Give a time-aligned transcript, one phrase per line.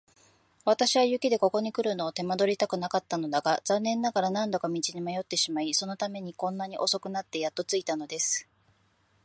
[0.65, 8.47] 私は雪でここにくるのを手間取りたくなかったのだが、残念ながら何度か道に迷ってしまい、そのためにこんなに遅くなってやっと着いたのです。